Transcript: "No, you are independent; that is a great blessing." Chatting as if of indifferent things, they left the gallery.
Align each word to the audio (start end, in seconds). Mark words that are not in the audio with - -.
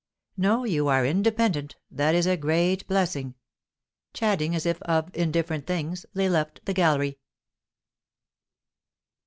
"No, 0.35 0.63
you 0.65 0.87
are 0.87 1.05
independent; 1.05 1.75
that 1.91 2.15
is 2.15 2.25
a 2.25 2.35
great 2.35 2.87
blessing." 2.87 3.35
Chatting 4.13 4.55
as 4.55 4.65
if 4.65 4.81
of 4.81 5.15
indifferent 5.15 5.67
things, 5.67 6.07
they 6.15 6.27
left 6.27 6.65
the 6.65 6.73
gallery. 6.73 7.19